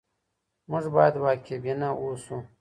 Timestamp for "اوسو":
2.01-2.37